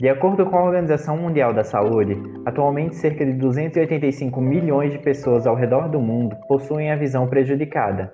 De 0.00 0.08
acordo 0.08 0.46
com 0.46 0.56
a 0.56 0.64
Organização 0.64 1.18
Mundial 1.18 1.52
da 1.52 1.62
Saúde, 1.62 2.16
atualmente 2.46 2.96
cerca 2.96 3.22
de 3.22 3.34
285 3.34 4.40
milhões 4.40 4.92
de 4.92 4.98
pessoas 4.98 5.46
ao 5.46 5.54
redor 5.54 5.90
do 5.90 6.00
mundo 6.00 6.34
possuem 6.48 6.90
a 6.90 6.96
visão 6.96 7.28
prejudicada. 7.28 8.10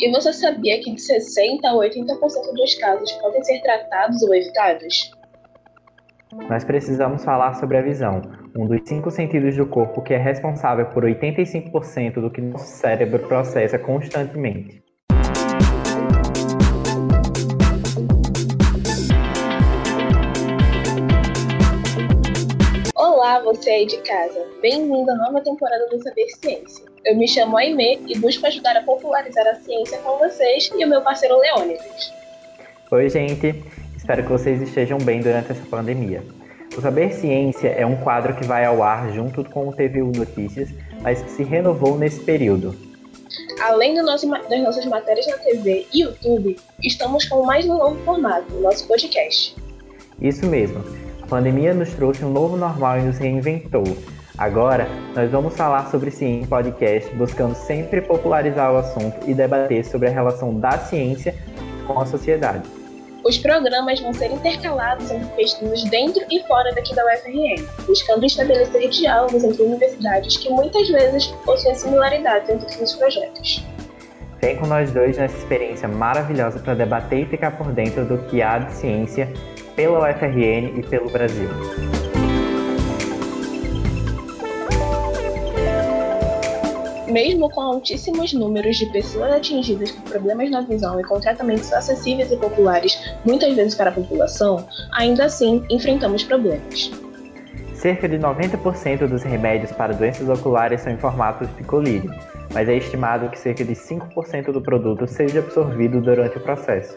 E 0.00 0.10
você 0.10 0.32
sabia 0.32 0.82
que 0.82 0.94
de 0.94 1.02
60% 1.02 1.58
a 1.66 1.74
80% 1.74 2.54
dos 2.56 2.74
casos 2.76 3.12
podem 3.12 3.44
ser 3.44 3.60
tratados 3.60 4.22
ou 4.22 4.34
evitados? 4.34 5.12
Nós 6.48 6.64
precisamos 6.64 7.22
falar 7.22 7.52
sobre 7.56 7.76
a 7.76 7.82
visão, 7.82 8.22
um 8.56 8.66
dos 8.66 8.80
cinco 8.88 9.10
sentidos 9.10 9.58
do 9.58 9.66
corpo 9.66 10.00
que 10.00 10.14
é 10.14 10.18
responsável 10.18 10.86
por 10.86 11.04
85% 11.04 12.14
do 12.14 12.30
que 12.30 12.40
nosso 12.40 12.64
cérebro 12.64 13.18
processa 13.28 13.78
constantemente. 13.78 14.87
Você 23.54 23.70
aí 23.70 23.86
de 23.86 23.96
casa. 23.98 24.44
Bem-vindo 24.60 25.10
à 25.10 25.14
nova 25.14 25.40
temporada 25.40 25.86
do 25.86 26.02
Saber 26.02 26.26
Ciência. 26.28 26.84
Eu 27.02 27.16
me 27.16 27.26
chamo 27.26 27.56
Aimee 27.56 27.98
e 28.06 28.18
busco 28.18 28.46
ajudar 28.46 28.76
a 28.76 28.82
popularizar 28.82 29.46
a 29.46 29.54
ciência 29.54 29.96
com 29.98 30.18
vocês 30.18 30.70
e 30.76 30.84
o 30.84 30.88
meu 30.88 31.00
parceiro 31.00 31.38
Leônidas. 31.38 32.12
Oi, 32.90 33.08
gente. 33.08 33.64
Espero 33.96 34.22
que 34.22 34.28
vocês 34.28 34.60
estejam 34.60 34.98
bem 34.98 35.20
durante 35.20 35.52
essa 35.52 35.64
pandemia. 35.70 36.22
O 36.76 36.80
Saber 36.82 37.10
Ciência 37.14 37.68
é 37.68 37.86
um 37.86 37.96
quadro 37.96 38.36
que 38.36 38.44
vai 38.44 38.66
ao 38.66 38.82
ar 38.82 39.10
junto 39.14 39.42
com 39.42 39.68
o 39.68 39.72
TVU 39.72 40.12
Notícias, 40.14 40.68
mas 41.00 41.22
que 41.22 41.30
se 41.30 41.42
renovou 41.42 41.96
nesse 41.96 42.20
período. 42.20 42.76
Além 43.62 43.94
do 43.94 44.02
nosso, 44.02 44.28
das 44.28 44.62
nossas 44.62 44.84
matérias 44.84 45.26
na 45.26 45.38
TV 45.38 45.86
e 45.94 46.02
YouTube, 46.02 46.54
estamos 46.82 47.26
com 47.26 47.42
mais 47.44 47.64
um 47.66 47.78
novo 47.78 47.96
formato, 48.04 48.54
o 48.54 48.60
nosso 48.60 48.86
podcast. 48.86 49.56
Isso 50.20 50.44
mesmo. 50.44 51.07
A 51.28 51.36
pandemia 51.36 51.74
nos 51.74 51.90
trouxe 51.90 52.24
um 52.24 52.30
novo 52.30 52.56
normal 52.56 53.00
e 53.00 53.02
nos 53.02 53.18
reinventou. 53.18 53.84
Agora, 54.38 54.88
nós 55.14 55.30
vamos 55.30 55.54
falar 55.54 55.90
sobre 55.90 56.10
ciência 56.10 56.46
em 56.46 56.48
podcast, 56.48 57.14
buscando 57.16 57.54
sempre 57.54 58.00
popularizar 58.00 58.72
o 58.72 58.78
assunto 58.78 59.28
e 59.28 59.34
debater 59.34 59.84
sobre 59.84 60.08
a 60.08 60.10
relação 60.10 60.58
da 60.58 60.78
ciência 60.78 61.34
com 61.86 62.00
a 62.00 62.06
sociedade. 62.06 62.66
Os 63.22 63.36
programas 63.36 64.00
vão 64.00 64.14
ser 64.14 64.32
intercalados 64.32 65.10
entre 65.10 65.28
pesquisas 65.36 65.84
dentro 65.90 66.24
e 66.30 66.42
fora 66.46 66.74
daqui 66.74 66.94
da 66.94 67.04
UFRN, 67.04 67.62
buscando 67.86 68.24
estabelecer 68.24 68.88
diálogos 68.88 69.44
entre 69.44 69.62
universidades 69.64 70.38
que 70.38 70.48
muitas 70.48 70.88
vezes 70.88 71.26
possuem 71.44 71.74
similaridades 71.74 72.48
entre 72.48 72.72
seus 72.72 72.94
projetos. 72.94 73.62
Vem 74.40 74.56
com 74.56 74.66
nós 74.66 74.90
dois 74.92 75.18
nessa 75.18 75.36
experiência 75.36 75.88
maravilhosa 75.88 76.58
para 76.58 76.72
debater 76.72 77.24
e 77.24 77.26
ficar 77.26 77.50
por 77.50 77.70
dentro 77.70 78.06
do 78.06 78.16
que 78.28 78.40
há 78.40 78.58
de 78.58 78.72
ciência 78.72 79.30
pela 79.78 80.10
UFRN 80.10 80.76
e 80.76 80.82
pelo 80.82 81.08
Brasil. 81.08 81.48
Mesmo 87.06 87.48
com 87.48 87.60
altíssimos 87.60 88.32
números 88.32 88.76
de 88.76 88.86
pessoas 88.86 89.32
atingidas 89.32 89.92
por 89.92 90.02
problemas 90.10 90.50
na 90.50 90.62
visão 90.62 90.98
e 90.98 91.04
com 91.04 91.20
tratamentos 91.20 91.72
acessíveis 91.72 92.32
e 92.32 92.36
populares, 92.36 92.98
muitas 93.24 93.54
vezes 93.54 93.76
para 93.76 93.90
a 93.90 93.92
população, 93.92 94.66
ainda 94.90 95.26
assim 95.26 95.64
enfrentamos 95.70 96.24
problemas. 96.24 96.90
Cerca 97.72 98.08
de 98.08 98.18
90% 98.18 99.06
dos 99.06 99.22
remédios 99.22 99.70
para 99.70 99.94
doenças 99.94 100.28
oculares 100.28 100.80
são 100.80 100.92
em 100.92 100.98
formato 100.98 101.46
de 101.46 101.62
colírio, 101.62 102.12
mas 102.52 102.68
é 102.68 102.76
estimado 102.76 103.30
que 103.30 103.38
cerca 103.38 103.64
de 103.64 103.74
5% 103.74 104.50
do 104.50 104.60
produto 104.60 105.06
seja 105.06 105.38
absorvido 105.38 106.00
durante 106.00 106.36
o 106.36 106.40
processo 106.40 106.96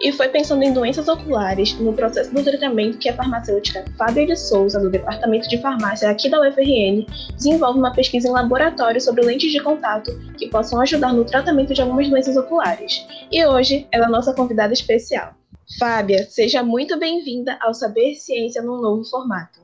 e 0.00 0.12
foi 0.12 0.28
pensando 0.28 0.62
em 0.62 0.72
doenças 0.72 1.08
oculares 1.08 1.74
no 1.78 1.92
processo 1.92 2.32
do 2.32 2.42
tratamento 2.42 2.98
que 2.98 3.08
a 3.08 3.14
farmacêutica 3.14 3.84
Fábio 3.96 4.26
de 4.26 4.36
Souza, 4.36 4.80
do 4.80 4.90
Departamento 4.90 5.48
de 5.48 5.60
Farmácia 5.60 6.10
aqui 6.10 6.28
da 6.28 6.40
UFRN, 6.40 7.06
desenvolve 7.34 7.78
uma 7.78 7.92
pesquisa 7.92 8.28
em 8.28 8.32
laboratório 8.32 9.00
sobre 9.00 9.24
lentes 9.24 9.50
de 9.50 9.60
contato 9.60 10.10
que 10.36 10.48
possam 10.48 10.80
ajudar 10.80 11.12
no 11.12 11.24
tratamento 11.24 11.74
de 11.74 11.82
algumas 11.82 12.08
doenças 12.08 12.36
oculares. 12.36 13.06
E 13.30 13.44
hoje 13.44 13.86
ela 13.90 14.06
é 14.06 14.08
nossa 14.08 14.34
convidada 14.34 14.72
especial. 14.72 15.34
Fábia, 15.78 16.24
seja 16.28 16.62
muito 16.62 16.98
bem-vinda 16.98 17.56
ao 17.60 17.72
Saber 17.72 18.14
Ciência 18.14 18.60
num 18.60 18.80
novo 18.80 19.04
formato. 19.04 19.60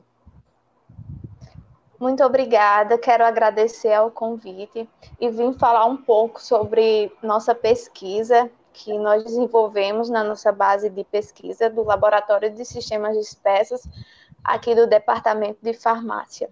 Muito 1.99 2.23
obrigada, 2.23 2.97
quero 2.97 3.25
agradecer 3.25 3.91
ao 3.91 4.09
convite 4.09 4.87
e 5.19 5.29
vim 5.29 5.51
falar 5.53 5.85
um 5.85 5.97
pouco 5.97 6.41
sobre 6.41 7.11
nossa 7.21 7.53
pesquisa 7.53 8.49
que 8.83 8.97
nós 8.97 9.23
desenvolvemos 9.23 10.09
na 10.09 10.23
nossa 10.23 10.51
base 10.51 10.89
de 10.89 11.03
pesquisa 11.03 11.69
do 11.69 11.83
Laboratório 11.83 12.49
de 12.49 12.63
Sistemas 12.63 13.13
de 13.13 13.19
Espécies, 13.19 13.87
aqui 14.43 14.73
do 14.73 14.87
Departamento 14.87 15.59
de 15.61 15.73
Farmácia. 15.73 16.49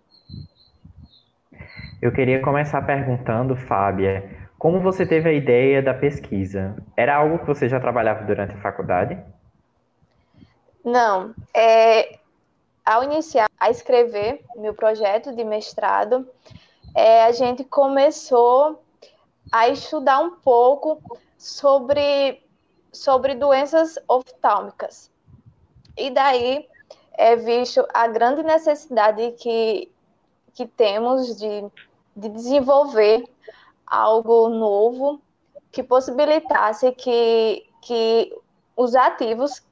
Eu 2.02 2.12
queria 2.12 2.42
começar 2.42 2.82
perguntando, 2.82 3.56
Fábia, 3.56 4.50
como 4.60 4.82
você 4.82 5.06
teve 5.06 5.30
a 5.30 5.34
ideia 5.34 5.82
da 5.82 5.94
pesquisa? 5.94 6.76
Era 6.98 7.16
algo 7.16 7.40
que 7.40 7.48
você 7.48 7.70
já 7.70 7.80
trabalhava 7.80 8.26
durante 8.26 8.54
a 8.54 8.62
faculdade? 8.62 9.18
Não. 10.84 11.34
É, 11.56 12.20
ao 12.86 13.04
iniciar 13.04 13.50
a 13.58 13.70
escrever 13.70 14.42
meu 14.58 14.74
projeto 14.74 15.34
de 15.34 15.44
mestrado, 15.46 16.28
é, 16.94 17.24
a 17.24 17.32
gente 17.32 17.64
começou 17.64 18.84
a 19.52 19.70
estudar 19.70 20.20
um 20.20 20.32
pouco 20.32 21.02
sobre, 21.38 22.44
sobre 22.92 23.36
doenças 23.36 23.98
oftálmicas. 24.08 25.12
E 25.96 26.10
daí 26.12 26.68
é 27.14 27.36
visto 27.36 27.86
a 27.94 28.08
grande 28.08 28.44
necessidade 28.44 29.32
que, 29.40 29.92
que 30.54 30.66
temos 30.66 31.38
de, 31.38 31.66
de 32.16 32.30
desenvolver 32.30 33.28
algo 33.86 34.50
novo 34.50 35.22
que 35.72 35.82
possibilitasse 35.84 36.92
que, 36.92 37.66
que 37.82 38.36
os 38.76 38.96
ativos 38.96 39.64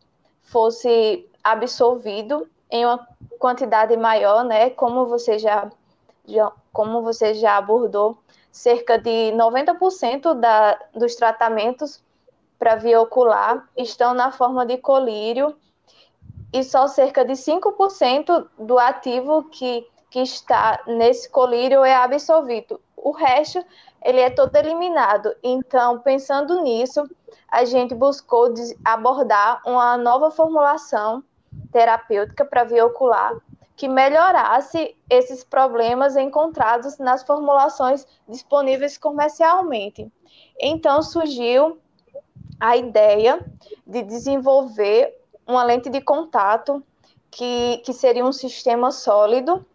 fosse 0.44 1.28
absorvido 1.44 2.48
em 2.70 2.86
uma 2.86 3.08
quantidade 3.40 3.96
maior, 3.96 4.44
né? 4.44 4.70
Como 4.72 5.06
você 5.06 5.38
já, 5.38 5.72
já 6.26 6.52
como 6.74 7.02
você 7.02 7.34
já 7.36 7.58
abordou, 7.58 8.18
cerca 8.56 8.98
de 8.98 9.34
90% 9.34 10.40
da, 10.40 10.80
dos 10.96 11.14
tratamentos 11.16 12.02
para 12.58 12.78
via 12.78 13.02
ocular 13.02 13.68
estão 13.76 14.14
na 14.14 14.32
forma 14.32 14.66
de 14.66 14.78
colírio 14.78 15.58
e 16.54 16.64
só 16.64 16.88
cerca 16.88 17.26
de 17.26 17.34
5% 17.34 18.48
do 18.58 18.80
ativo 18.80 19.44
que, 19.50 19.86
que 20.10 20.22
está 20.22 20.82
nesse 20.88 21.30
colírio 21.30 21.84
é 21.84 21.94
absorvido. 21.96 22.80
O 22.96 23.12
resto, 23.12 23.62
ele 24.02 24.22
é 24.22 24.30
todo 24.30 24.56
eliminado. 24.56 25.36
Então, 25.44 26.00
pensando 26.00 26.62
nisso, 26.62 27.04
a 27.52 27.66
gente 27.66 27.94
buscou 27.94 28.54
abordar 28.86 29.62
uma 29.66 29.98
nova 29.98 30.32
formulação 30.32 31.22
terapêutica 31.74 32.46
para 32.46 32.64
via 32.64 32.86
ocular 32.86 33.36
que 33.76 33.88
melhorasse 33.88 34.96
esses 35.10 35.44
problemas 35.44 36.16
encontrados 36.16 36.98
nas 36.98 37.24
formulações 37.24 38.08
disponíveis 38.28 38.98
comercialmente. 38.98 40.12
Então 40.60 41.02
surgiu 41.02 41.78
a 42.60 42.78
ideia 42.78 43.46
de 43.86 44.02
desenvolver 44.02 45.18
uma 45.46 45.64
lente 45.64 45.90
de 45.90 46.02
contato 46.02 46.84
que, 47.30 47.82
que 47.86 47.94
seria 47.94 48.26
um 48.26 48.32
sistema 48.32 48.92
sólido 48.92 49.66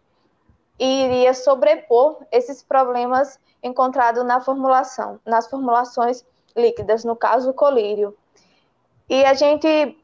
e 0.79 1.05
iria 1.05 1.33
sobrepor 1.33 2.17
esses 2.31 2.63
problemas 2.63 3.39
encontrados 3.61 4.25
na 4.25 4.41
formulação, 4.41 5.19
nas 5.23 5.47
formulações 5.47 6.25
líquidas, 6.55 7.05
no 7.05 7.15
caso 7.15 7.51
o 7.51 7.53
colírio. 7.53 8.17
E 9.07 9.23
a 9.23 9.35
gente 9.35 9.95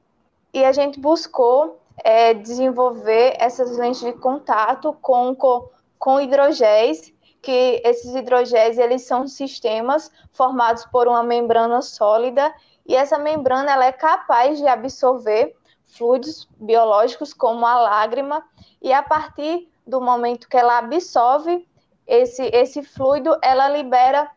e 0.54 0.64
a 0.64 0.72
gente 0.72 1.00
buscou 1.00 1.80
é, 2.04 2.34
desenvolver 2.34 3.36
essas 3.40 3.78
lentes 3.78 4.02
de 4.02 4.14
contato 4.14 4.94
com, 5.02 5.36
com, 5.36 5.70
com 5.98 6.22
hidrogéis, 6.22 7.14
que 7.42 7.82
esses 7.84 8.14
hidrogéis 8.16 8.78
eles 8.78 9.04
são 9.04 9.28
sistemas 9.28 10.12
formados 10.32 10.86
por 10.86 11.08
uma 11.08 11.24
membrana 11.24 11.82
sólida 11.82 12.54
e 12.86 12.96
essa 12.96 13.18
membrana 13.18 13.72
ela 13.72 13.86
é 13.86 13.92
capaz 13.92 14.58
de 14.58 14.68
absorver 14.68 15.56
fluidos 15.86 16.48
biológicos 16.58 17.34
como 17.34 17.66
a 17.66 17.80
lágrima 17.80 18.44
e 18.82 18.92
a 18.92 19.02
partir 19.02 19.70
do 19.86 20.02
momento 20.02 20.50
que 20.50 20.58
ela 20.58 20.78
absorve 20.78 21.68
esse, 22.06 22.44
esse 22.54 22.84
fluido, 22.84 23.38
ela 23.42 23.68
libera 23.70 24.30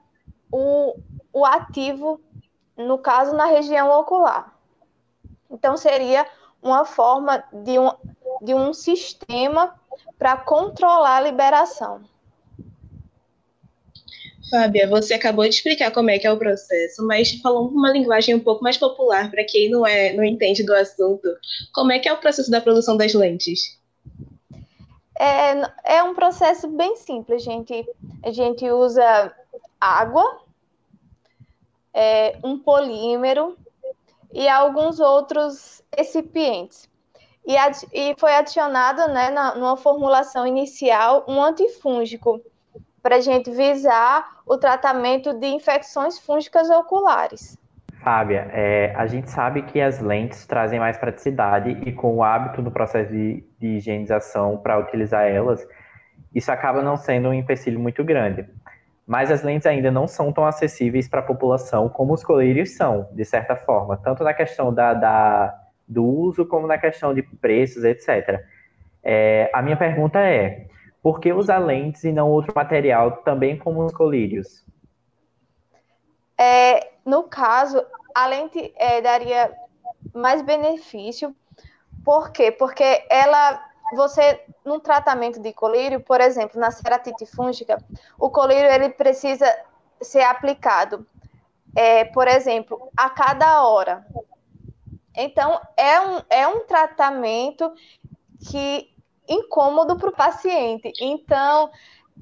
o, 0.50 0.94
o 1.32 1.44
ativo, 1.44 2.20
no 2.76 2.98
caso, 2.98 3.34
na 3.34 3.44
região 3.44 3.90
ocular. 3.90 4.54
Então, 5.50 5.76
seria 5.76 6.26
uma 6.62 6.84
forma 6.84 7.42
de 7.52 7.78
um, 7.78 7.90
de 8.42 8.54
um 8.54 8.72
sistema 8.72 9.74
para 10.18 10.36
controlar 10.36 11.16
a 11.16 11.20
liberação. 11.20 12.02
Fábia, 14.50 14.88
você 14.88 15.14
acabou 15.14 15.44
de 15.44 15.54
explicar 15.54 15.92
como 15.92 16.10
é 16.10 16.18
que 16.18 16.26
é 16.26 16.32
o 16.32 16.36
processo, 16.36 17.06
mas 17.06 17.32
falando 17.40 17.68
uma 17.70 17.92
linguagem 17.92 18.34
um 18.34 18.40
pouco 18.40 18.64
mais 18.64 18.76
popular 18.76 19.30
para 19.30 19.44
quem 19.44 19.70
não 19.70 19.86
é, 19.86 20.12
não 20.12 20.24
entende 20.24 20.64
do 20.64 20.74
assunto, 20.74 21.28
como 21.72 21.92
é 21.92 22.00
que 22.00 22.08
é 22.08 22.12
o 22.12 22.18
processo 22.18 22.50
da 22.50 22.60
produção 22.60 22.96
das 22.96 23.14
lentes? 23.14 23.78
É, 25.18 25.98
é 25.98 26.02
um 26.02 26.14
processo 26.14 26.66
bem 26.66 26.96
simples, 26.96 27.44
gente. 27.44 27.86
A 28.24 28.32
gente 28.32 28.68
usa 28.70 29.32
água, 29.80 30.40
é, 31.94 32.36
um 32.42 32.58
polímero 32.58 33.56
e 34.32 34.48
alguns 34.48 35.00
outros 35.00 35.82
recipientes. 35.96 36.88
E, 37.46 37.56
e 37.92 38.14
foi 38.18 38.34
adicionado, 38.34 39.08
né, 39.08 39.30
na, 39.30 39.54
numa 39.54 39.76
formulação 39.76 40.46
inicial, 40.46 41.24
um 41.26 41.42
antifúngico 41.42 42.40
para 43.02 43.16
a 43.16 43.20
gente 43.20 43.50
visar 43.50 44.40
o 44.46 44.58
tratamento 44.58 45.32
de 45.32 45.46
infecções 45.46 46.18
fúngicas 46.18 46.68
oculares. 46.68 47.58
Fábia, 48.02 48.48
é, 48.52 48.94
a 48.96 49.06
gente 49.06 49.30
sabe 49.30 49.62
que 49.62 49.80
as 49.80 50.00
lentes 50.00 50.46
trazem 50.46 50.78
mais 50.78 50.96
praticidade 50.96 51.70
e 51.84 51.92
com 51.92 52.16
o 52.16 52.22
hábito 52.22 52.62
do 52.62 52.70
processo 52.70 53.10
de, 53.10 53.44
de 53.58 53.66
higienização 53.76 54.56
para 54.56 54.78
utilizar 54.78 55.26
elas, 55.26 55.66
isso 56.34 56.50
acaba 56.50 56.82
não 56.82 56.96
sendo 56.96 57.28
um 57.28 57.34
empecilho 57.34 57.78
muito 57.78 58.02
grande. 58.04 58.46
Mas 59.10 59.28
as 59.28 59.42
lentes 59.42 59.66
ainda 59.66 59.90
não 59.90 60.06
são 60.06 60.32
tão 60.32 60.46
acessíveis 60.46 61.08
para 61.08 61.18
a 61.18 61.24
população 61.24 61.88
como 61.88 62.14
os 62.14 62.22
colírios 62.22 62.76
são, 62.76 63.08
de 63.10 63.24
certa 63.24 63.56
forma, 63.56 63.96
tanto 63.96 64.22
na 64.22 64.32
questão 64.32 64.72
da, 64.72 64.94
da 64.94 65.60
do 65.88 66.04
uso 66.06 66.46
como 66.46 66.68
na 66.68 66.78
questão 66.78 67.12
de 67.12 67.20
preços, 67.20 67.82
etc. 67.82 68.40
É, 69.02 69.50
a 69.52 69.62
minha 69.62 69.76
pergunta 69.76 70.20
é, 70.20 70.68
por 71.02 71.18
que 71.18 71.32
usar 71.32 71.58
lentes 71.58 72.04
e 72.04 72.12
não 72.12 72.30
outro 72.30 72.52
material, 72.54 73.16
também 73.24 73.58
como 73.58 73.84
os 73.84 73.92
colírios? 73.92 74.64
É, 76.38 76.92
no 77.04 77.24
caso, 77.24 77.84
a 78.14 78.28
lente 78.28 78.72
é, 78.76 79.00
daria 79.00 79.52
mais 80.14 80.40
benefício. 80.40 81.34
Por 82.04 82.30
quê? 82.30 82.52
Porque 82.52 83.04
ela, 83.10 83.60
você, 83.96 84.42
num 84.64 84.80
tratamento 84.80 85.40
de 85.40 85.52
colírio, 85.52 86.00
por 86.00 86.20
exemplo, 86.20 86.60
na 86.60 86.70
ceratite 86.70 87.26
fúngica, 87.26 87.82
o 88.18 88.30
colírio 88.30 88.70
ele 88.70 88.90
precisa 88.90 89.46
ser 90.00 90.22
aplicado, 90.22 91.06
é, 91.74 92.04
por 92.06 92.26
exemplo, 92.28 92.90
a 92.96 93.10
cada 93.10 93.66
hora. 93.66 94.06
Então, 95.16 95.60
é 95.76 96.00
um, 96.00 96.22
é 96.30 96.48
um 96.48 96.66
tratamento 96.66 97.72
que 98.50 98.90
incômodo 99.28 99.96
para 99.96 100.08
o 100.08 100.16
paciente. 100.16 100.92
Então, 101.00 101.70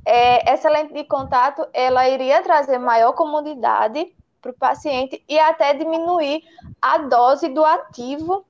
é, 0.05 0.51
essa 0.51 0.69
lente 0.69 0.93
de 0.93 1.05
contato, 1.05 1.67
ela 1.73 2.09
iria 2.09 2.43
trazer 2.43 2.79
maior 2.79 3.13
comodidade 3.13 4.15
para 4.41 4.51
o 4.51 4.55
paciente 4.55 5.23
e 5.29 5.39
até 5.39 5.75
diminuir 5.75 6.43
a 6.81 6.99
dose 6.99 7.49
do 7.49 7.65
ativo 7.65 8.45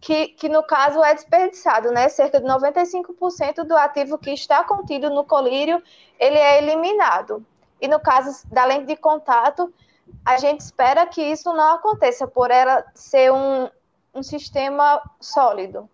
que, 0.00 0.28
que, 0.28 0.48
no 0.48 0.62
caso 0.62 1.02
é 1.02 1.14
desperdiçado, 1.14 1.90
né? 1.90 2.08
Cerca 2.08 2.40
de 2.40 2.46
95% 2.46 3.64
do 3.64 3.76
ativo 3.76 4.18
que 4.18 4.30
está 4.30 4.62
contido 4.64 5.08
no 5.08 5.24
colírio, 5.24 5.82
ele 6.18 6.36
é 6.36 6.58
eliminado. 6.58 7.44
E 7.80 7.88
no 7.88 7.98
caso 7.98 8.46
da 8.48 8.64
lente 8.64 8.86
de 8.86 8.96
contato, 8.96 9.72
a 10.24 10.36
gente 10.36 10.60
espera 10.60 11.06
que 11.06 11.22
isso 11.22 11.52
não 11.52 11.74
aconteça, 11.74 12.26
por 12.26 12.50
ela 12.50 12.84
ser 12.94 13.32
um, 13.32 13.68
um 14.14 14.22
sistema 14.22 15.02
sólido. 15.18 15.88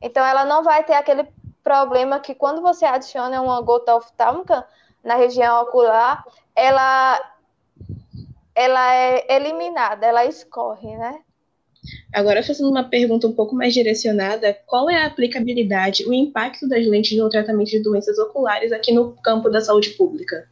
Então, 0.00 0.24
ela 0.24 0.44
não 0.44 0.62
vai 0.62 0.84
ter 0.84 0.94
aquele 0.94 1.26
problema 1.62 2.20
que 2.20 2.34
quando 2.34 2.60
você 2.60 2.84
adiciona 2.84 3.40
uma 3.40 3.60
gota 3.62 3.96
oftálmica 3.96 4.68
na 5.02 5.14
região 5.14 5.62
ocular, 5.62 6.22
ela, 6.54 7.20
ela 8.54 8.94
é 8.94 9.34
eliminada, 9.34 10.04
ela 10.06 10.26
escorre, 10.26 10.94
né? 10.94 11.23
Agora, 12.12 12.42
fazendo 12.42 12.70
uma 12.70 12.84
pergunta 12.84 13.26
um 13.26 13.32
pouco 13.32 13.54
mais 13.54 13.74
direcionada, 13.74 14.56
qual 14.66 14.88
é 14.88 15.02
a 15.02 15.06
aplicabilidade, 15.06 16.06
o 16.06 16.12
impacto 16.12 16.68
das 16.68 16.86
lentes 16.86 17.18
no 17.18 17.28
tratamento 17.28 17.70
de 17.70 17.82
doenças 17.82 18.18
oculares 18.18 18.72
aqui 18.72 18.92
no 18.92 19.12
campo 19.16 19.50
da 19.50 19.60
saúde 19.60 19.90
pública? 19.90 20.48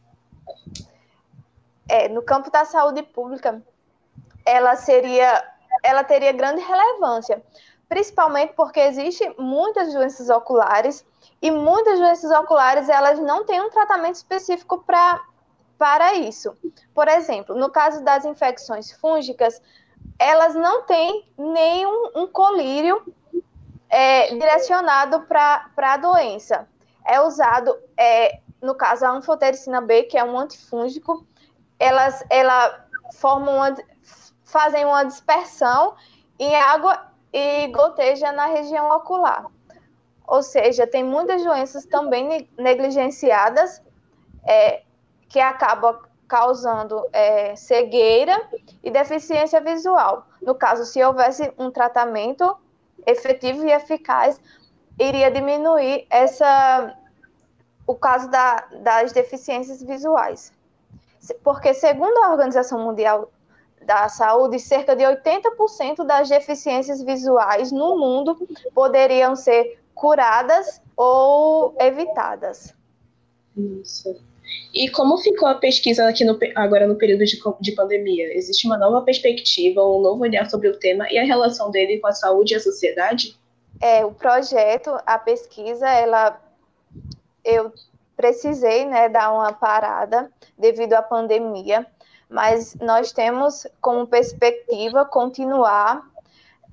É, 1.89 2.07
no 2.09 2.21
campo 2.21 2.51
da 2.51 2.65
saúde 2.65 3.01
pública, 3.03 3.61
ela 4.45 4.75
seria, 4.75 5.43
ela 5.83 6.03
teria 6.03 6.31
grande 6.31 6.61
relevância, 6.61 7.41
principalmente 7.87 8.53
porque 8.55 8.79
existem 8.79 9.33
muitas 9.37 9.93
doenças 9.93 10.29
oculares 10.29 11.05
e 11.41 11.51
muitas 11.51 11.99
doenças 11.99 12.31
oculares 12.31 12.89
elas 12.89 13.19
não 13.19 13.45
têm 13.45 13.61
um 13.61 13.69
tratamento 13.69 14.15
específico 14.15 14.83
pra, 14.85 15.21
para 15.77 16.15
isso. 16.15 16.57
Por 16.93 17.07
exemplo, 17.07 17.55
no 17.55 17.69
caso 17.69 18.03
das 18.03 18.25
infecções 18.25 18.91
fúngicas, 18.91 19.61
elas 20.23 20.55
não 20.55 20.83
têm 20.83 21.27
nenhum 21.37 22.11
um 22.15 22.27
colírio 22.27 23.03
é, 23.89 24.33
direcionado 24.33 25.21
para 25.23 25.69
a 25.77 25.97
doença. 25.97 26.67
É 27.05 27.19
usado, 27.21 27.77
é, 27.97 28.39
no 28.61 28.73
caso, 28.73 29.05
a 29.05 29.09
anfotericina 29.09 29.81
B, 29.81 30.03
que 30.03 30.17
é 30.17 30.23
um 30.23 30.39
antifúngico, 30.39 31.27
elas 31.77 32.23
ela 32.29 32.87
formam 33.15 33.55
uma, 33.57 33.75
fazem 34.45 34.85
uma 34.85 35.03
dispersão 35.03 35.95
em 36.39 36.55
água 36.55 37.05
e 37.33 37.67
goteja 37.67 38.31
na 38.31 38.45
região 38.45 38.89
ocular. 38.91 39.45
Ou 40.25 40.41
seja, 40.41 40.87
tem 40.87 41.03
muitas 41.03 41.43
doenças 41.43 41.85
também 41.85 42.47
negligenciadas 42.57 43.81
é, 44.45 44.83
que 45.27 45.41
acabam 45.41 45.99
causando 46.33 47.07
é, 47.13 47.55
cegueira 47.55 48.35
e 48.83 48.89
deficiência 48.89 49.61
visual. 49.61 50.25
No 50.41 50.55
caso, 50.55 50.83
se 50.83 51.03
houvesse 51.03 51.53
um 51.59 51.69
tratamento 51.69 52.57
efetivo 53.05 53.63
e 53.63 53.71
eficaz, 53.71 54.41
iria 54.99 55.29
diminuir 55.29 56.07
essa 56.09 56.97
o 57.85 57.93
caso 57.93 58.31
da, 58.31 58.65
das 58.81 59.11
deficiências 59.11 59.83
visuais. 59.83 60.51
Porque, 61.43 61.71
segundo 61.71 62.17
a 62.23 62.31
Organização 62.31 62.79
Mundial 62.79 63.29
da 63.85 64.09
saúde, 64.09 64.57
cerca 64.57 64.95
de 64.95 65.03
80% 65.03 66.03
das 66.03 66.29
deficiências 66.29 67.03
visuais 67.03 67.71
no 67.71 67.95
mundo 67.95 68.35
poderiam 68.73 69.35
ser 69.35 69.79
curadas 69.93 70.81
ou 70.97 71.75
evitadas. 71.77 72.73
Isso. 73.55 74.32
E 74.73 74.89
como 74.89 75.17
ficou 75.17 75.47
a 75.47 75.55
pesquisa 75.55 76.07
aqui 76.07 76.25
no, 76.25 76.37
agora 76.55 76.87
no 76.87 76.95
período 76.95 77.25
de, 77.25 77.39
de 77.61 77.71
pandemia? 77.73 78.35
Existe 78.35 78.65
uma 78.65 78.77
nova 78.77 79.01
perspectiva, 79.01 79.81
um 79.81 80.01
novo 80.01 80.23
olhar 80.23 80.49
sobre 80.49 80.67
o 80.67 80.77
tema 80.79 81.07
e 81.11 81.17
a 81.17 81.23
relação 81.23 81.71
dele 81.71 81.99
com 81.99 82.07
a 82.07 82.11
saúde 82.11 82.53
e 82.53 82.57
a 82.57 82.59
sociedade? 82.59 83.37
É, 83.81 84.05
o 84.05 84.11
projeto, 84.11 84.97
a 85.05 85.17
pesquisa, 85.17 85.89
ela 85.89 86.39
eu 87.43 87.73
precisei 88.15 88.85
né, 88.85 89.09
dar 89.09 89.33
uma 89.33 89.51
parada 89.51 90.31
devido 90.57 90.93
à 90.93 91.01
pandemia, 91.01 91.85
mas 92.29 92.75
nós 92.75 93.11
temos 93.11 93.67
como 93.81 94.07
perspectiva 94.07 95.05
continuar. 95.05 96.01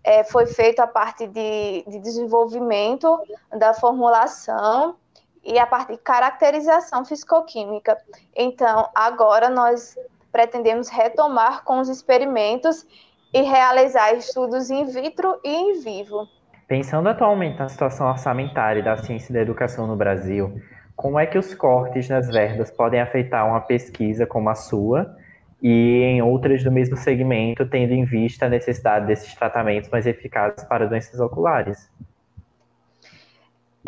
É, 0.02 0.24
foi 0.24 0.46
feita 0.46 0.84
a 0.84 0.86
parte 0.86 1.26
de, 1.26 1.84
de 1.86 1.98
desenvolvimento 1.98 3.20
da 3.50 3.74
formulação 3.74 4.96
e 5.44 5.58
a 5.58 5.66
parte 5.66 5.92
de 5.92 5.98
caracterização 5.98 7.04
fisicoquímica. 7.04 7.96
Então, 8.36 8.88
agora 8.94 9.48
nós 9.48 9.96
pretendemos 10.30 10.88
retomar 10.88 11.64
com 11.64 11.80
os 11.80 11.88
experimentos 11.88 12.86
e 13.32 13.42
realizar 13.42 14.12
estudos 14.14 14.70
in 14.70 14.84
vitro 14.86 15.38
e 15.44 15.52
in 15.52 15.80
vivo. 15.80 16.28
Pensando 16.66 17.08
atualmente 17.08 17.58
na 17.58 17.68
situação 17.68 18.08
orçamentária 18.08 18.82
da 18.82 18.96
ciência 18.96 19.32
e 19.32 19.34
da 19.34 19.40
educação 19.40 19.86
no 19.86 19.96
Brasil, 19.96 20.60
como 20.94 21.18
é 21.18 21.26
que 21.26 21.38
os 21.38 21.54
cortes 21.54 22.08
nas 22.08 22.28
verbas 22.28 22.70
podem 22.70 23.00
afetar 23.00 23.46
uma 23.48 23.60
pesquisa 23.60 24.26
como 24.26 24.50
a 24.50 24.54
sua 24.54 25.16
e 25.62 26.02
em 26.02 26.22
outras 26.22 26.62
do 26.62 26.70
mesmo 26.70 26.96
segmento, 26.96 27.66
tendo 27.66 27.92
em 27.92 28.04
vista 28.04 28.46
a 28.46 28.48
necessidade 28.48 29.06
desses 29.06 29.34
tratamentos 29.34 29.90
mais 29.90 30.06
eficazes 30.06 30.64
para 30.64 30.86
doenças 30.86 31.18
oculares. 31.18 31.90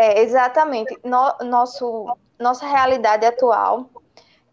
É, 0.03 0.21
exatamente. 0.21 0.99
No, 1.05 1.33
nosso, 1.45 2.17
nossa 2.37 2.67
realidade 2.67 3.25
atual 3.25 3.89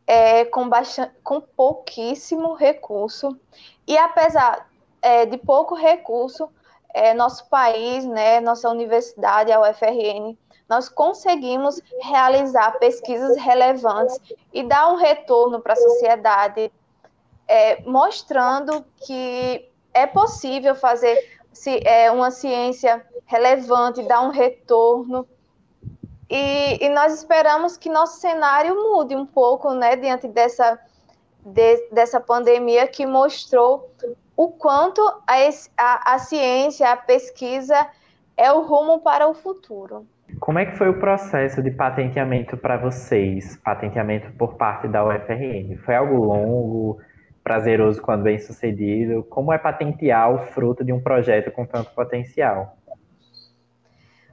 é 0.06 0.46
com, 0.46 0.70
bastante, 0.70 1.12
com 1.24 1.42
pouquíssimo 1.42 2.54
recurso, 2.54 3.36
e 3.88 3.98
apesar 3.98 4.70
é, 5.02 5.26
de 5.26 5.40
pouco 5.40 5.74
recurso, 5.74 6.52
é, 6.94 7.16
nosso 7.16 7.50
país, 7.50 8.06
né, 8.06 8.40
nossa 8.40 8.70
universidade, 8.70 9.52
a 9.52 9.60
UFRN, 9.60 10.38
nós 10.68 10.88
conseguimos 10.88 11.82
realizar 12.00 12.78
pesquisas 12.78 13.36
relevantes 13.38 14.20
e 14.54 14.62
dar 14.62 14.94
um 14.94 14.98
retorno 14.98 15.60
para 15.60 15.74
a 15.74 15.78
sociedade, 15.78 16.72
é, 17.48 17.82
mostrando 17.82 18.86
que 18.98 19.68
é 19.96 20.06
possível 20.06 20.76
fazer 20.76 21.18
se, 21.52 21.82
é, 21.84 22.12
uma 22.12 22.30
ciência 22.30 23.04
relevante, 23.26 24.04
dar 24.04 24.22
um 24.22 24.30
retorno. 24.30 25.28
E, 26.30 26.86
e, 26.86 26.90
nós 26.90 27.14
esperamos 27.14 27.76
que 27.76 27.90
nosso 27.90 28.20
cenário 28.20 28.76
mude 28.76 29.16
um 29.16 29.26
pouco, 29.26 29.74
né, 29.74 29.96
diante 29.96 30.28
dessa, 30.28 30.80
de, 31.44 31.90
dessa 31.92 32.20
pandemia 32.20 32.88
que 32.88 33.06
mostrou 33.06 33.92
o 34.38 34.50
quanto 34.50 35.02
a, 35.28 35.36
a, 35.78 36.14
a 36.14 36.20
ciência, 36.20 36.92
a 36.92 36.96
pesquisa 36.96 37.88
é 38.38 38.52
o 38.54 38.62
rumo 38.62 39.00
para 39.00 39.28
o 39.28 39.34
futuro. 39.34 40.06
Como 40.40 40.60
é 40.60 40.66
que 40.66 40.78
foi 40.78 40.90
o 40.90 41.00
processo 41.00 41.62
de 41.62 41.72
patenteamento 41.72 42.56
para 42.56 42.78
vocês? 42.78 43.58
Patenteamento 43.58 44.32
por 44.34 44.56
parte 44.56 44.88
da 44.88 45.04
UFRN? 45.04 45.76
Foi 45.84 45.96
algo 45.96 46.24
longo, 46.24 47.00
prazeroso 47.44 48.02
quando 48.02 48.24
bem 48.24 48.38
sucedido? 48.38 49.24
Como 49.24 49.52
é 49.52 49.58
patentear 49.58 50.32
o 50.32 50.38
fruto 50.54 50.86
de 50.86 50.94
um 50.94 51.02
projeto 51.02 51.52
com 51.52 51.66
tanto 51.66 51.90
potencial? 51.92 52.78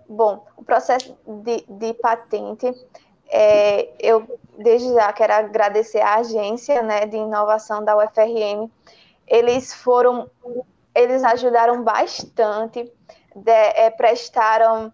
Bom, 0.09 0.45
o 0.57 0.65
processo 0.65 1.17
de, 1.27 1.65
de 1.69 1.95
patente, 1.95 2.73
é, 3.29 3.89
eu 3.99 4.39
desde 4.57 4.93
já 4.95 5.13
quero 5.13 5.33
agradecer 5.33 6.01
à 6.01 6.17
agência 6.17 6.83
né, 6.83 7.07
de 7.07 7.17
inovação 7.17 7.85
da 7.85 7.97
UFRN. 7.97 8.71
Eles 9.27 9.73
foram, 9.75 10.31
eles 10.95 11.25
ajudaram 11.25 11.83
bastante, 11.83 12.91
de, 13.35 13.51
é, 13.51 13.91
prestaram 13.91 14.93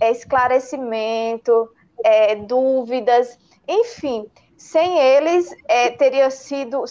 é, 0.00 0.10
esclarecimento, 0.10 1.70
é, 2.04 2.34
dúvidas, 2.34 3.38
enfim, 3.66 4.28
sem 4.56 4.98
eles 4.98 5.54
é, 5.68 5.90
teria 5.90 6.30
sido, 6.30 6.84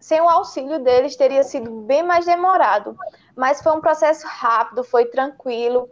sem 0.00 0.20
o 0.20 0.28
auxílio 0.28 0.78
deles 0.78 1.16
teria 1.16 1.42
sido 1.42 1.70
bem 1.82 2.02
mais 2.02 2.24
demorado. 2.24 2.96
Mas 3.36 3.60
foi 3.60 3.72
um 3.72 3.80
processo 3.80 4.26
rápido, 4.26 4.84
foi 4.84 5.06
tranquilo. 5.06 5.88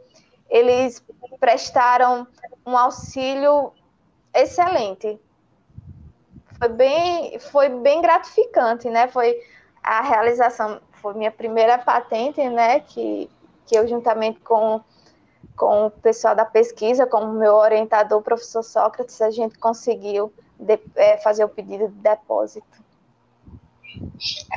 Eles 0.52 1.02
prestaram 1.40 2.26
um 2.66 2.76
auxílio 2.76 3.72
excelente. 4.34 5.18
Foi 6.58 6.68
bem, 6.68 7.38
foi 7.38 7.68
bem 7.70 8.02
gratificante, 8.02 8.88
né? 8.90 9.08
Foi 9.08 9.34
a 9.82 10.02
realização, 10.02 10.78
foi 10.92 11.14
minha 11.14 11.30
primeira 11.30 11.78
patente, 11.78 12.46
né? 12.50 12.80
Que, 12.80 13.30
que 13.66 13.76
eu 13.76 13.88
juntamente 13.88 14.40
com 14.40 14.82
com 15.56 15.86
o 15.86 15.90
pessoal 15.90 16.34
da 16.34 16.44
pesquisa, 16.44 17.06
com 17.06 17.18
o 17.18 17.32
meu 17.34 17.54
orientador, 17.54 18.18
o 18.18 18.22
professor 18.22 18.62
Sócrates, 18.62 19.20
a 19.20 19.30
gente 19.30 19.58
conseguiu 19.58 20.32
de, 20.58 20.80
é, 20.96 21.18
fazer 21.18 21.44
o 21.44 21.48
pedido 21.48 21.88
de 21.88 21.94
depósito. 21.94 22.81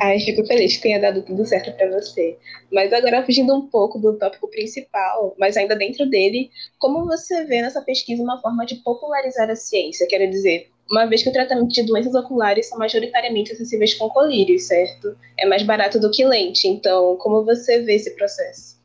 Ai, 0.00 0.20
fico 0.20 0.44
feliz 0.46 0.76
que 0.76 0.82
tenha 0.82 1.00
dado 1.00 1.22
tudo 1.22 1.44
certo 1.44 1.72
para 1.76 1.90
você. 1.90 2.38
Mas 2.72 2.92
agora, 2.92 3.24
fugindo 3.24 3.54
um 3.54 3.66
pouco 3.68 3.98
do 3.98 4.18
tópico 4.18 4.48
principal, 4.48 5.34
mas 5.38 5.56
ainda 5.56 5.74
dentro 5.74 6.08
dele, 6.08 6.50
como 6.78 7.04
você 7.06 7.44
vê 7.44 7.62
nessa 7.62 7.82
pesquisa 7.82 8.22
uma 8.22 8.40
forma 8.40 8.64
de 8.64 8.76
popularizar 8.76 9.50
a 9.50 9.56
ciência? 9.56 10.06
Quero 10.08 10.30
dizer, 10.30 10.70
uma 10.90 11.06
vez 11.06 11.22
que 11.22 11.28
o 11.28 11.32
tratamento 11.32 11.72
de 11.72 11.82
doenças 11.82 12.14
oculares 12.14 12.68
são 12.68 12.78
majoritariamente 12.78 13.52
acessíveis 13.52 13.94
com 13.94 14.08
colírios, 14.08 14.66
certo? 14.66 15.16
É 15.38 15.46
mais 15.46 15.62
barato 15.62 15.98
do 15.98 16.10
que 16.10 16.24
lente. 16.24 16.68
Então, 16.68 17.16
como 17.16 17.44
você 17.44 17.80
vê 17.80 17.94
esse 17.94 18.14
processo? 18.14 18.76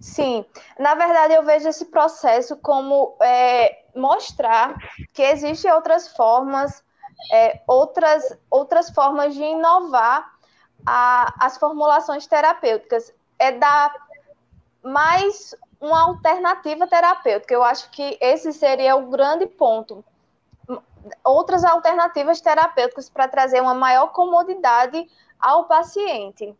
Sim, 0.00 0.44
na 0.80 0.96
verdade 0.96 1.34
eu 1.34 1.44
vejo 1.44 1.68
esse 1.68 1.84
processo 1.84 2.56
como 2.56 3.16
é, 3.22 3.84
mostrar 3.94 4.74
que 5.14 5.22
existem 5.22 5.70
outras 5.72 6.08
formas, 6.08 6.82
é, 7.30 7.60
outras, 7.66 8.36
outras 8.50 8.90
formas 8.90 9.34
de 9.34 9.42
inovar 9.42 10.32
a, 10.86 11.34
as 11.38 11.58
formulações 11.58 12.26
terapêuticas. 12.26 13.12
É 13.38 13.52
dar 13.52 13.92
mais 14.82 15.54
uma 15.80 16.00
alternativa 16.02 16.86
terapêutica. 16.86 17.52
Eu 17.52 17.62
acho 17.62 17.90
que 17.90 18.16
esse 18.20 18.52
seria 18.52 18.96
o 18.96 19.10
grande 19.10 19.46
ponto. 19.46 20.04
Outras 21.24 21.64
alternativas 21.64 22.40
terapêuticas 22.40 23.10
para 23.10 23.26
trazer 23.26 23.60
uma 23.60 23.74
maior 23.74 24.08
comodidade 24.08 25.06
ao 25.40 25.64
paciente. 25.64 26.54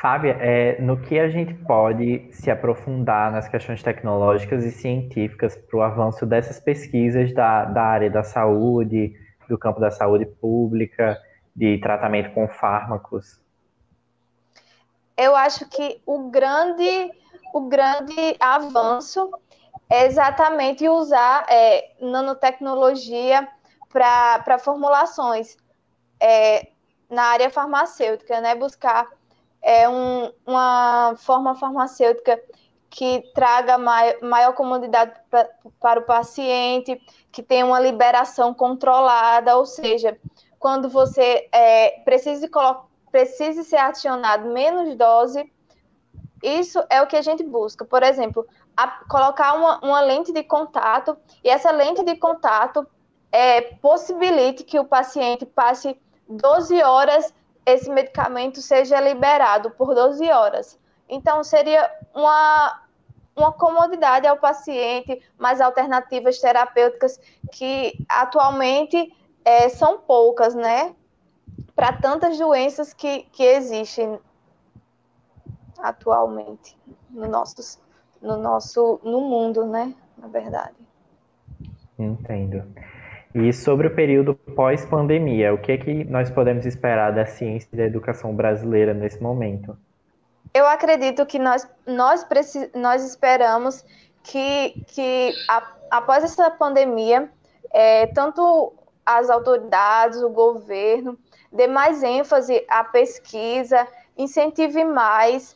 Fábia, 0.00 0.36
é, 0.40 0.80
no 0.80 1.00
que 1.00 1.18
a 1.18 1.28
gente 1.28 1.54
pode 1.54 2.28
se 2.30 2.50
aprofundar 2.50 3.32
nas 3.32 3.48
questões 3.48 3.82
tecnológicas 3.82 4.64
e 4.64 4.70
científicas 4.70 5.56
para 5.56 5.78
o 5.78 5.82
avanço 5.82 6.26
dessas 6.26 6.60
pesquisas 6.60 7.32
da, 7.32 7.64
da 7.64 7.82
área 7.82 8.10
da 8.10 8.22
saúde, 8.22 9.14
do 9.48 9.58
campo 9.58 9.80
da 9.80 9.90
saúde 9.90 10.26
pública, 10.26 11.20
de 11.54 11.78
tratamento 11.78 12.32
com 12.34 12.48
fármacos? 12.48 13.40
Eu 15.16 15.34
acho 15.34 15.66
que 15.68 16.02
o 16.04 16.28
grande, 16.30 17.10
o 17.54 17.62
grande 17.62 18.36
avanço 18.38 19.30
é 19.88 20.06
exatamente 20.06 20.88
usar 20.88 21.46
é, 21.48 21.94
nanotecnologia 22.00 23.48
para 23.88 24.58
formulações 24.58 25.56
é, 26.20 26.68
na 27.08 27.22
área 27.22 27.48
farmacêutica, 27.48 28.40
né? 28.40 28.54
Buscar 28.54 29.08
é 29.62 29.88
um, 29.88 30.30
uma 30.46 31.14
forma 31.16 31.54
farmacêutica 31.54 32.40
que 32.90 33.30
traga 33.34 33.78
mai, 33.78 34.18
maior 34.20 34.52
comodidade 34.52 35.12
pra, 35.30 35.48
para 35.80 36.00
o 36.00 36.04
paciente, 36.04 37.00
que 37.30 37.42
tenha 37.42 37.66
uma 37.66 37.80
liberação 37.80 38.54
controlada, 38.54 39.56
ou 39.56 39.66
seja, 39.66 40.18
quando 40.58 40.88
você 40.88 41.48
é, 41.52 42.00
precise, 42.00 42.50
precise 43.10 43.64
ser 43.64 43.76
acionado 43.76 44.48
menos 44.48 44.94
dose, 44.96 45.50
isso 46.42 46.82
é 46.88 47.02
o 47.02 47.06
que 47.06 47.16
a 47.16 47.22
gente 47.22 47.42
busca. 47.42 47.84
Por 47.84 48.02
exemplo, 48.02 48.46
a, 48.76 48.88
colocar 49.08 49.54
uma, 49.54 49.78
uma, 49.84 50.00
lente 50.00 50.32
de 50.32 50.42
contato, 50.42 51.16
e 51.42 51.48
essa 51.48 51.70
lente 51.70 52.04
de 52.04 52.16
contato 52.16 52.86
é, 53.32 53.60
possibilite 53.60 54.64
que 54.64 54.78
o 54.78 54.84
paciente 54.84 55.44
passe 55.44 55.98
12 56.28 56.82
horas 56.82 57.32
esse 57.66 57.90
medicamento 57.90 58.62
seja 58.62 59.00
liberado 59.00 59.72
por 59.72 59.92
12 59.92 60.24
horas. 60.30 60.78
Então, 61.08 61.44
seria 61.44 61.90
uma, 62.14 62.82
uma 63.36 63.52
comodidade 63.52 64.26
ao 64.26 64.36
paciente, 64.36 65.22
mais 65.38 65.60
alternativas 65.60 66.38
terapêuticas 66.40 67.20
que 67.52 68.04
atualmente 68.08 69.14
é, 69.44 69.68
são 69.68 69.98
poucas, 69.98 70.54
né? 70.54 70.94
Para 71.74 71.92
tantas 71.92 72.38
doenças 72.38 72.92
que, 72.92 73.22
que 73.32 73.44
existem 73.44 74.18
atualmente 75.78 76.76
no 77.10 77.28
nosso, 77.28 77.80
no 78.20 78.36
nosso 78.36 79.00
no 79.04 79.20
mundo, 79.20 79.64
né? 79.64 79.94
Na 80.18 80.28
verdade. 80.28 80.74
Entendo. 81.98 82.64
E 83.34 83.52
sobre 83.52 83.88
o 83.88 83.94
período 83.94 84.34
pós-pandemia, 84.34 85.52
o 85.52 85.58
que 85.58 85.72
é 85.72 85.76
que 85.76 86.04
nós 86.04 86.30
podemos 86.30 86.64
esperar 86.64 87.12
da 87.12 87.26
ciência 87.26 87.68
e 87.72 87.76
da 87.76 87.84
educação 87.84 88.34
brasileira 88.34 88.94
nesse 88.94 89.22
momento? 89.22 89.76
Eu 90.56 90.66
acredito 90.66 91.26
que 91.26 91.38
nós, 91.38 91.68
nós, 91.86 92.26
nós 92.74 93.04
esperamos 93.04 93.84
que, 94.22 94.82
que 94.86 95.34
a, 95.50 95.70
após 95.90 96.24
essa 96.24 96.50
pandemia, 96.50 97.30
é, 97.70 98.06
tanto 98.06 98.72
as 99.04 99.28
autoridades, 99.28 100.22
o 100.22 100.30
governo, 100.30 101.18
dê 101.52 101.66
mais 101.66 102.02
ênfase 102.02 102.64
à 102.70 102.82
pesquisa, 102.82 103.86
incentive 104.16 104.82
mais 104.82 105.54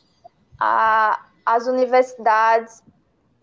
a, 0.59 1.19
as 1.43 1.65
universidades 1.65 2.83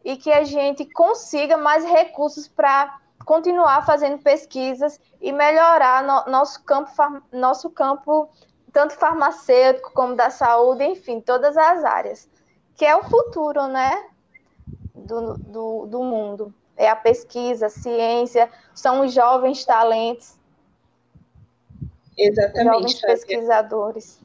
e 0.05 0.17
que 0.17 0.31
a 0.31 0.45
gente 0.45 0.85
consiga 0.85 1.57
mais 1.57 1.85
recursos 1.85 2.47
para 2.47 3.01
continuar 3.25 3.85
fazendo 3.85 4.23
pesquisas 4.23 5.01
e 5.21 5.33
melhorar 5.33 6.05
no, 6.05 6.31
nosso 6.31 6.63
campo, 6.63 6.93
nosso 7.33 7.69
campo 7.69 8.31
tanto 8.73 8.95
farmacêutico 8.95 9.93
como 9.93 10.15
da 10.15 10.31
saúde, 10.31 10.85
enfim, 10.85 11.21
todas 11.21 11.57
as 11.57 11.85
áreas, 11.85 12.29
que 12.77 12.85
é 12.85 12.95
o 12.95 13.03
futuro, 13.05 13.67
né, 13.67 14.07
do, 14.95 15.35
do, 15.39 15.87
do 15.87 16.03
mundo. 16.03 16.55
É 16.77 16.89
a 16.89 16.97
pesquisa, 16.97 17.67
a 17.67 17.71
ciência, 17.71 18.49
são 18.75 19.05
os 19.05 19.13
jovens 19.13 19.65
talentos. 19.65 20.35
Exatamente. 22.17 22.73
Jovens 22.73 23.01
pesquisadores. 23.01 24.21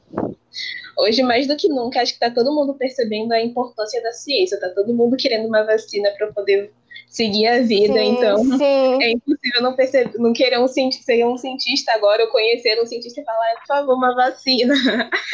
Hoje, 0.96 1.22
mais 1.24 1.48
do 1.48 1.56
que 1.56 1.68
nunca, 1.68 2.00
acho 2.00 2.16
que 2.16 2.24
está 2.24 2.32
todo 2.32 2.54
mundo 2.54 2.74
percebendo 2.74 3.32
a 3.32 3.40
importância 3.40 4.00
da 4.02 4.12
ciência, 4.12 4.54
está 4.54 4.68
todo 4.70 4.94
mundo 4.94 5.16
querendo 5.16 5.48
uma 5.48 5.64
vacina 5.64 6.10
para 6.16 6.32
poder 6.32 6.72
seguir 7.08 7.46
a 7.46 7.60
vida, 7.60 7.94
sim, 7.94 8.14
então 8.14 8.44
sim. 8.58 9.02
é 9.02 9.10
impossível 9.12 9.62
não 9.62 9.74
perceber, 9.74 10.18
não 10.18 10.32
querer 10.32 10.58
um 10.58 10.68
cientista, 10.68 11.04
ser 11.04 11.24
um 11.24 11.36
cientista 11.36 11.92
agora, 11.92 12.24
ou 12.24 12.30
conhecer 12.30 12.80
um 12.80 12.86
cientista 12.86 13.20
e 13.20 13.24
falar, 13.24 13.54
por 13.60 13.66
favor, 13.66 13.94
uma 13.94 14.14
vacina. 14.14 14.74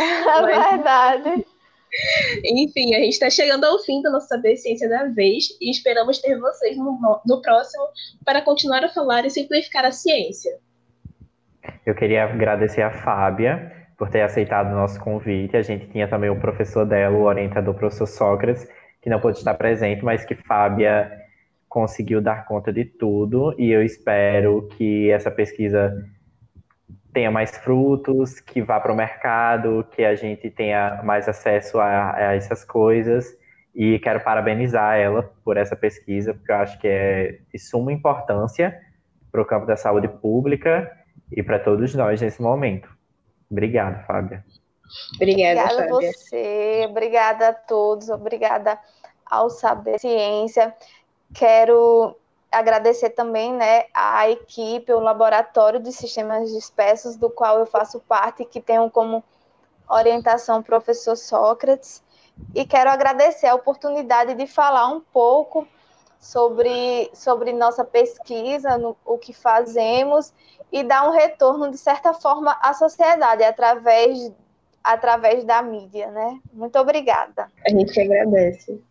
É 0.00 0.43
Mas, 0.43 0.71
verdade. 0.71 1.45
Enfim, 2.45 2.95
a 2.95 2.99
gente 2.99 3.12
está 3.12 3.29
chegando 3.29 3.64
ao 3.64 3.79
fim 3.81 4.00
da 4.02 4.11
nossa 4.11 4.29
Saber 4.29 4.57
Ciência 4.57 4.88
da 4.88 5.05
Vez 5.07 5.49
e 5.61 5.71
esperamos 5.71 6.19
ter 6.21 6.38
vocês 6.38 6.76
no, 6.76 6.99
no 7.26 7.43
próximo 7.43 7.85
para 8.25 8.43
continuar 8.43 8.85
a 8.85 8.88
falar 8.88 9.25
e 9.25 9.31
simplificar 9.31 9.85
a 9.85 9.93
ciência. 9.93 10.52
Eu 11.85 11.95
queria 11.95 12.25
agradecer 12.25 12.83
a 12.83 12.90
Fábia 12.90 13.81
por 13.99 14.09
ter 14.09 14.23
aceitado 14.23 14.69
o 14.69 14.75
nosso 14.75 15.00
convite. 15.00 15.57
A 15.57 15.62
gente 15.62 15.87
tinha 15.88 16.09
também 16.09 16.31
o 16.31 16.40
professor 16.40 16.87
dela, 16.87 17.17
o 17.17 17.25
orientador, 17.25 17.75
o 17.75 17.79
professor 17.79 18.07
Sócrates, 18.07 18.67
que 19.02 19.11
não 19.11 19.21
pôde 19.21 19.38
estar 19.38 19.55
presente, 19.55 20.05
mas 20.05 20.25
que 20.25 20.35
Fábia 20.35 21.11
conseguiu 21.70 22.20
dar 22.20 22.46
conta 22.46 22.72
de 22.72 22.84
tudo 22.84 23.54
e 23.56 23.70
eu 23.70 23.82
espero 23.82 24.68
que 24.76 25.08
essa 25.08 25.30
pesquisa 25.30 25.96
tenha 27.12 27.30
mais 27.30 27.56
frutos, 27.56 28.40
que 28.40 28.60
vá 28.60 28.80
para 28.80 28.92
o 28.92 28.96
mercado, 28.96 29.86
que 29.92 30.04
a 30.04 30.16
gente 30.16 30.50
tenha 30.50 31.00
mais 31.04 31.28
acesso 31.28 31.78
a, 31.78 32.16
a, 32.16 32.34
essas 32.34 32.64
coisas. 32.64 33.38
E 33.72 34.00
quero 34.00 34.20
parabenizar 34.20 34.98
ela 34.98 35.22
por 35.44 35.56
essa 35.56 35.76
pesquisa, 35.76 36.34
porque 36.34 36.50
eu 36.50 36.56
acho 36.56 36.78
que 36.80 36.88
é 36.88 37.38
de 37.52 37.58
suma 37.58 37.92
importância 37.92 38.76
para 39.30 39.40
o 39.40 39.44
campo 39.44 39.64
da 39.64 39.76
saúde 39.76 40.08
pública 40.08 40.90
e 41.30 41.40
para 41.40 41.60
todos 41.60 41.94
nós 41.94 42.20
nesse 42.20 42.42
momento. 42.42 42.88
Obrigado, 43.48 44.04
Fábia. 44.06 44.44
Obrigada, 45.14 45.72
obrigada 45.72 45.84
a 45.84 45.88
você, 45.88 46.86
obrigada 46.88 47.48
a 47.50 47.52
todos, 47.52 48.08
obrigada 48.08 48.76
ao 49.24 49.48
Saber 49.48 50.00
Ciência. 50.00 50.74
Quero 51.34 52.16
agradecer 52.50 53.10
também 53.10 53.52
né, 53.52 53.84
à 53.94 54.28
equipe, 54.28 54.92
o 54.92 55.00
Laboratório 55.00 55.80
de 55.80 55.92
Sistemas 55.92 56.50
Dispersos, 56.50 57.16
do 57.16 57.30
qual 57.30 57.58
eu 57.58 57.66
faço 57.66 58.00
parte, 58.00 58.44
que 58.44 58.60
tenho 58.60 58.90
como 58.90 59.22
orientação 59.88 60.58
o 60.58 60.62
professor 60.62 61.16
Sócrates. 61.16 62.02
E 62.54 62.64
quero 62.64 62.90
agradecer 62.90 63.46
a 63.46 63.54
oportunidade 63.54 64.34
de 64.34 64.46
falar 64.46 64.88
um 64.88 65.00
pouco 65.00 65.66
sobre, 66.18 67.10
sobre 67.14 67.52
nossa 67.52 67.84
pesquisa, 67.84 68.76
no, 68.76 68.96
o 69.04 69.18
que 69.18 69.32
fazemos, 69.32 70.32
e 70.72 70.82
dar 70.82 71.08
um 71.08 71.12
retorno, 71.12 71.70
de 71.70 71.78
certa 71.78 72.12
forma, 72.12 72.56
à 72.60 72.72
sociedade, 72.75 73.42
através, 73.44 74.32
através 74.82 75.44
da 75.44 75.62
mídia. 75.62 76.10
Né? 76.10 76.38
Muito 76.52 76.78
obrigada. 76.78 77.50
A 77.66 77.70
gente 77.70 78.00
agradece. 78.00 78.82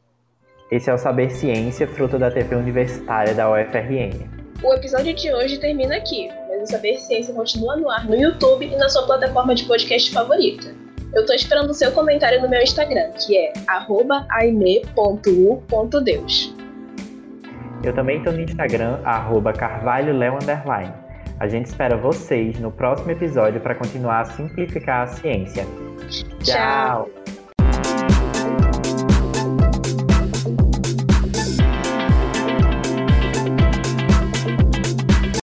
Esse 0.71 0.89
é 0.89 0.93
o 0.93 0.97
Saber 0.99 1.31
Ciência, 1.31 1.87
fruto 1.87 2.19
da 2.19 2.29
TV 2.29 2.55
Universitária 2.55 3.33
da 3.33 3.51
UFRN. 3.51 4.29
O 4.61 4.71
episódio 4.73 5.15
de 5.15 5.33
hoje 5.33 5.57
termina 5.57 5.95
aqui, 5.95 6.29
mas 6.47 6.61
o 6.61 6.67
Saber 6.67 6.95
Ciência 6.97 7.33
continua 7.33 7.75
no 7.75 7.89
ar 7.89 8.05
no 8.05 8.15
YouTube 8.15 8.67
e 8.67 8.75
na 8.75 8.87
sua 8.87 9.03
plataforma 9.07 9.55
de 9.55 9.65
podcast 9.65 10.11
favorita. 10.11 10.67
Eu 11.15 11.25
tô 11.25 11.33
esperando 11.33 11.71
o 11.71 11.73
seu 11.73 11.91
comentário 11.91 12.39
no 12.39 12.47
meu 12.47 12.61
Instagram, 12.61 13.09
que 13.13 13.35
é 13.35 13.51
aime.u.deus. 14.29 15.33
Eu 17.83 17.95
também 17.95 18.21
tô 18.21 18.31
no 18.31 18.41
Instagram, 18.41 18.99
arroba 19.03 19.51
carvalholeo 19.51 20.37
A 21.39 21.47
gente 21.47 21.65
espera 21.65 21.97
vocês 21.97 22.59
no 22.59 22.71
próximo 22.71 23.09
episódio 23.09 23.59
para 23.59 23.73
continuar 23.73 24.19
a 24.19 24.25
simplificar 24.25 25.01
a 25.01 25.07
ciência. 25.07 25.65
Tchau. 26.43 27.09
Tchau. 27.09 27.18